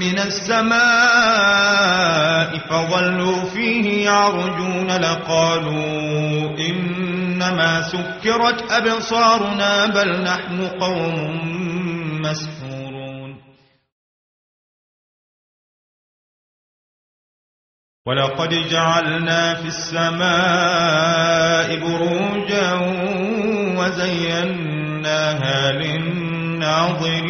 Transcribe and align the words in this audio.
من 0.00 0.18
السماء 0.18 0.80
فظلوا 2.58 3.44
فيه 3.44 4.04
يعرجون 4.04 4.90
لقالوا 4.90 6.58
إنما 6.58 7.82
سكرت 7.82 8.72
أبصارنا 8.72 9.86
بل 9.86 10.22
نحن 10.22 10.68
قوم 10.80 11.16
مسحورون. 12.20 13.36
ولقد 18.06 18.48
جعلنا 18.70 19.54
في 19.54 19.68
السماء 19.68 21.00
بروجا 21.80 22.72
وزيناها 23.78 25.72
للناظرين 25.72 27.29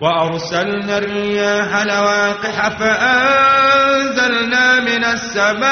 وأرسلنا 0.00 0.98
الرياح 0.98 1.82
لواقح 1.86 2.68
فأنزلنا 2.78 4.66
من 4.80 5.04
السماء 5.04 5.66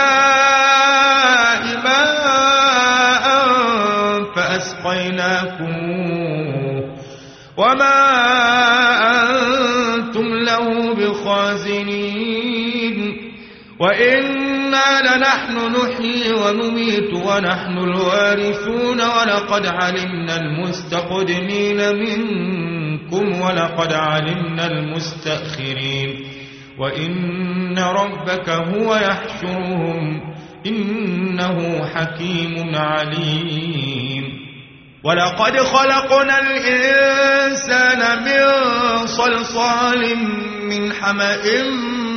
ماء 1.85 3.27
فأسقيناكم 4.37 5.75
وما 7.57 8.01
أنتم 9.13 10.35
له 10.35 10.95
بخازنين. 10.95 12.35
وإنا 14.85 15.17
لنحن 15.17 15.57
نحيي 15.57 16.33
ونميت 16.33 17.13
ونحن 17.13 17.79
الوارثون 17.79 19.01
ولقد 19.01 19.67
علمنا 19.67 20.37
المستقدمين 20.37 21.97
منكم 21.97 23.41
ولقد 23.41 23.93
علمنا 23.93 24.67
المستأخرين. 24.67 26.27
وإن 26.79 27.79
ربك 27.79 28.49
هو 28.49 28.95
يحشرهم 28.95 30.21
إنه 30.67 31.87
حكيم 31.87 32.75
عليم. 32.75 34.25
ولقد 35.05 35.59
خلقنا 35.59 36.39
الإنسان 36.39 38.25
من 38.25 39.07
صلصال 39.07 40.17
من 40.71 40.93
حمأ 40.93 41.43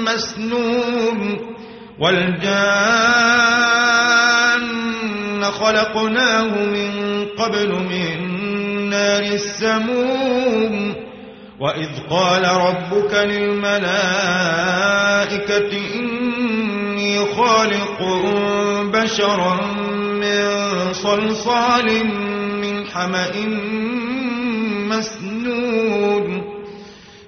مسنون. 0.06 1.58
والجان 2.00 2.48
خلقناه 5.44 6.66
من 6.66 6.92
قبل 7.38 7.70
من 7.70 8.90
نار 8.90 9.24
السموم 9.24 10.96
وإذ 11.60 11.90
قال 12.10 12.46
ربك 12.46 13.14
للملائكة 13.14 13.88
إني 15.96 17.26
خالق 17.26 18.02
بشرا 18.94 19.58
من 20.22 20.44
صلصال 20.94 22.06
من 22.62 22.86
حمأ 22.88 23.32
مسنون 24.90 25.37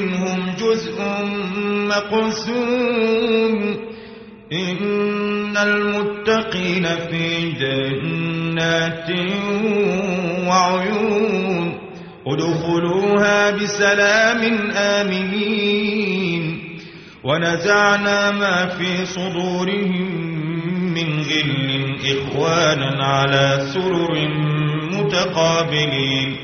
منهم 0.00 0.54
جزء 0.60 1.02
مقسوم. 1.88 3.76
إن 4.52 5.56
المتقين 5.56 6.86
في 7.10 7.50
جنات 7.50 9.10
وعيون. 10.48 11.78
ادخلوها 12.26 13.50
بسلام 13.50 14.70
آمنين. 14.76 16.60
ونزعنا 17.24 18.30
ما 18.30 18.66
في 18.66 19.06
صدورهم 19.06 20.34
من 20.94 21.22
غل 21.22 21.96
إخوانا 22.06 23.04
على 23.04 23.66
سرر 23.74 24.28
متقابلين. 24.92 26.43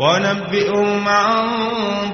ونبئهم 0.00 1.08
عن 1.08 1.48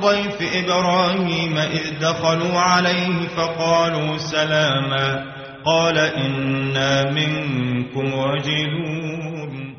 ضيف 0.01 0.39
إبراهيم 0.65 1.59
إذ 1.59 1.99
دخلوا 2.01 2.59
عليه 2.59 3.29
فقالوا 3.29 4.19
سلاما 4.19 5.35
قال 5.67 5.99
إنا 5.99 7.11
منكم 7.11 8.15
وجلون 8.15 9.77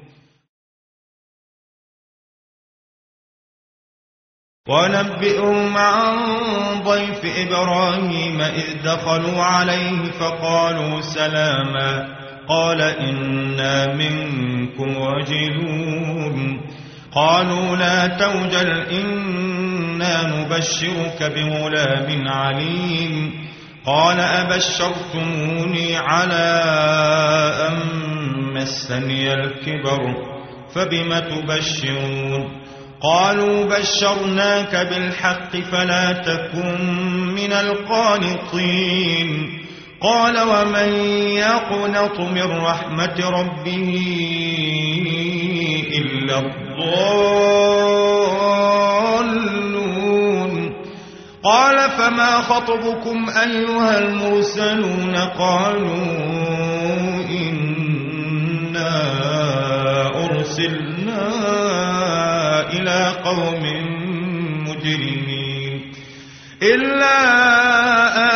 ونبئهم 4.69 5.77
عن 5.77 6.15
ضيف 6.83 7.21
إبراهيم 7.37 8.41
إذ 8.41 8.83
دخلوا 8.83 9.41
عليه 9.43 10.11
فقالوا 10.11 11.01
سلاما 11.01 12.15
قال 12.47 12.81
إنا 12.81 13.93
منكم 13.93 14.97
وجلون 14.97 16.61
قالوا 17.15 17.75
لا 17.75 18.07
توجل 18.07 18.69
إنا 18.91 20.21
نبشرك 20.27 21.23
بغلام 21.23 22.27
عليم. 22.27 23.45
قال 23.85 24.19
أبشرتموني 24.19 25.95
على 25.95 26.61
أن 27.67 27.77
مسني 28.53 29.33
الكبر 29.33 30.01
فبم 30.75 31.19
تبشرون؟ 31.19 32.61
قالوا 33.01 33.65
بشرناك 33.65 34.75
بالحق 34.75 35.57
فلا 35.57 36.11
تكن 36.11 36.81
من 37.35 37.53
القانطين. 37.53 39.29
قال 40.01 40.39
ومن 40.39 40.93
يقنط 41.37 42.19
من 42.19 42.51
رحمة 42.51 43.29
ربه 43.29 43.93
إلا 45.93 46.64
الضالون. 46.79 48.15
قال 51.43 51.89
فما 51.89 52.41
خطبكم 52.41 53.25
أيها 53.29 53.99
المرسلون 53.99 55.15
قالوا 55.15 55.95
إنا 57.29 59.01
أرسلنا 60.25 61.27
إلى 62.73 63.13
قوم 63.23 63.63
مجرمين. 64.67 65.91
إلا 66.63 67.17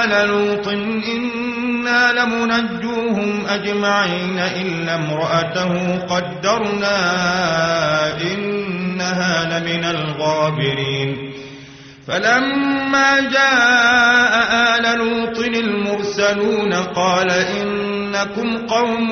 آل 0.04 0.28
لوط 0.28 0.68
إنا 0.68 2.12
لمنجوهم 3.30 3.46
أجمعين 3.48 4.40
إلا 4.40 4.96
امرأته 4.96 5.98
قدرنا 5.98 6.98
إنها 8.22 9.60
لمن 9.60 9.86
الغابرين 9.86 11.34
فلما 12.08 13.20
جاء 13.20 14.34
آل 14.52 14.98
لوط 14.98 15.40
المرسلون 15.40 16.74
قال 16.74 17.32
إنكم 17.32 18.58
قوم 18.58 19.12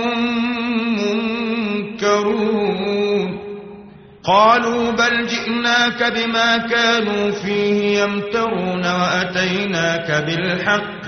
منكرون 2.01 2.77
قالوا 4.24 4.91
بل 4.91 5.27
جئناك 5.27 6.13
بما 6.13 6.57
كانوا 6.57 7.31
فيه 7.31 8.00
يمترون 8.03 8.86
وأتيناك 8.86 10.24
بالحق 10.25 11.07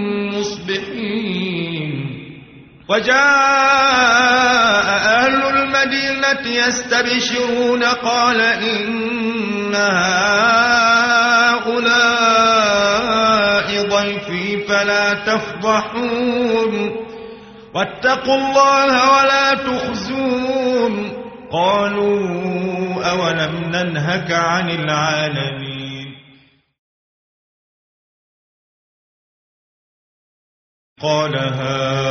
وجاء 2.91 4.87
أهل 5.15 5.41
المدينة 5.57 6.43
يستبشرون 6.47 7.83
قال 7.83 8.41
إن 8.41 9.75
هؤلاء 11.65 12.01
ضيفي 13.87 14.67
فلا 14.67 15.13
تفضحون 15.13 16.91
واتقوا 17.75 18.35
الله 18.35 19.11
ولا 19.11 19.53
تخزون 19.53 21.11
قالوا 21.51 23.03
أولم 23.09 23.55
ننهك 23.65 24.31
عن 24.31 24.69
العالمين 24.69 26.15
قال 31.01 31.35
هؤلاء 31.35 32.10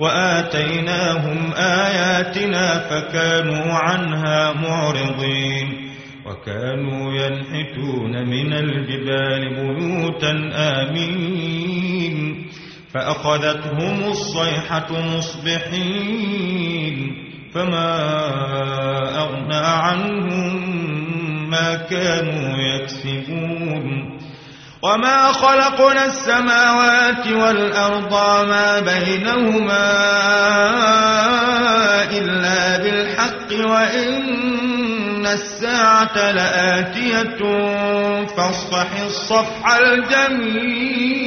وآتيناهم 0.00 1.52
آياتنا 1.56 2.78
فكانوا 2.78 3.72
عنها 3.72 4.52
معرضين 4.52 5.90
وكانوا 6.26 7.12
ينحتون 7.12 8.28
من 8.28 8.52
الجبال 8.52 9.54
بيوتا 9.54 10.32
آمين 10.54 12.46
فأخذتهم 12.94 14.04
الصيحة 14.08 14.86
مصبحين 15.16 16.96
فما 17.54 17.94
أغنى 19.18 19.56
عنهم 19.56 20.74
ما 21.50 21.74
كانوا 21.74 22.58
يكسبون 22.58 24.13
وما 24.84 25.32
خلقنا 25.32 26.04
السماوات 26.06 27.26
والأرض 27.26 28.12
ما 28.48 28.80
بينهما 28.80 29.90
إلا 32.12 32.78
بالحق 32.78 33.52
وإن 33.70 35.26
الساعة 35.26 36.30
لآتية 36.32 37.38
فاصفح 38.36 39.00
الصفح 39.06 39.76
الجميل 39.76 41.24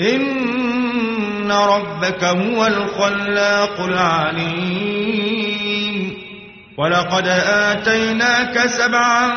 إن 0.00 1.52
ربك 1.52 2.24
هو 2.24 2.66
الخلاق 2.66 3.80
العليم 3.80 5.28
ولقد 6.78 7.28
آتيناك 7.46 8.66
سبعا 8.66 9.36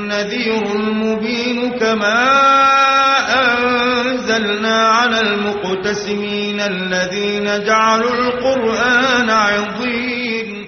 النذير 0.11 0.75
المبين 0.75 1.71
كما 1.79 2.23
أنزلنا 3.31 4.87
على 4.87 5.21
المقتسمين 5.21 6.59
الذين 6.59 7.63
جعلوا 7.63 8.15
القرآن 8.15 9.29
عظيم. 9.29 10.67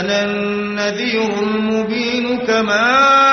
أنا 0.00 0.24
النذير 0.24 1.42
المبين 1.42 2.38
كما 2.38 2.86
أنزلنا 2.96 3.25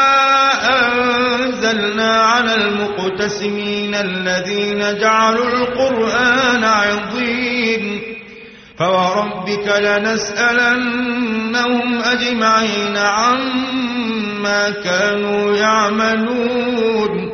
على 2.01 2.55
المقتسمين 2.55 3.95
الذين 3.95 4.99
جعلوا 4.99 5.47
القرآن 5.47 6.63
عظيم. 6.63 8.01
فوربك 8.79 9.73
لنسألنهم 9.81 12.01
أجمعين 12.01 12.97
عما 12.97 14.69
كانوا 14.69 15.57
يعملون. 15.57 17.29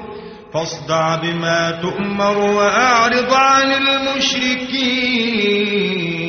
فاصدع 0.54 1.16
بما 1.16 1.80
تؤمر 1.82 2.38
وأعرض 2.38 3.34
عن 3.34 3.72
المشركين. 3.72 6.29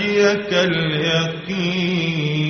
يأتيك 0.00 0.52
اليقين. 0.54 2.49